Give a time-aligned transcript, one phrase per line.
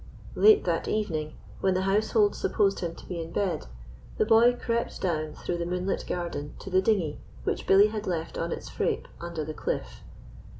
[0.33, 3.67] Late that evening, when the household supposed him to be in bed,
[4.17, 8.35] the boy crept down through the moonlit garden to the dinghy which Billy had left
[8.35, 10.01] on its frape under the cliff.